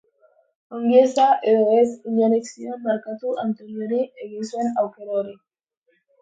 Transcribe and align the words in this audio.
Ongieza 0.75 1.25
edo 1.51 1.67
ez, 1.81 1.85
inork 2.11 2.33
ez 2.39 2.47
zion 2.53 2.81
barkatu 2.87 3.35
Antoniori 3.45 4.01
egin 4.27 4.49
zuen 4.49 4.73
aukera 4.87 5.21
hori. 5.21 5.37